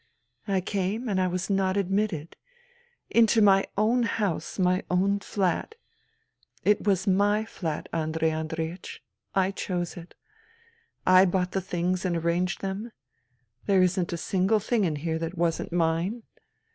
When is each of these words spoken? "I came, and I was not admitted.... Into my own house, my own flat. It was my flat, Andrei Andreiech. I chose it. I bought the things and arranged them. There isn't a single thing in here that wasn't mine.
"I 0.57 0.61
came, 0.61 1.07
and 1.07 1.21
I 1.21 1.27
was 1.27 1.47
not 1.47 1.77
admitted.... 1.77 2.35
Into 3.11 3.39
my 3.39 3.67
own 3.77 4.01
house, 4.01 4.57
my 4.57 4.81
own 4.89 5.19
flat. 5.19 5.75
It 6.63 6.87
was 6.87 7.05
my 7.05 7.45
flat, 7.45 7.87
Andrei 7.93 8.31
Andreiech. 8.31 8.97
I 9.35 9.51
chose 9.51 9.95
it. 9.97 10.15
I 11.05 11.25
bought 11.25 11.51
the 11.51 11.61
things 11.61 12.03
and 12.03 12.17
arranged 12.17 12.61
them. 12.61 12.91
There 13.67 13.83
isn't 13.83 14.11
a 14.11 14.17
single 14.17 14.59
thing 14.59 14.85
in 14.85 14.95
here 14.95 15.19
that 15.19 15.37
wasn't 15.37 15.71
mine. 15.71 16.23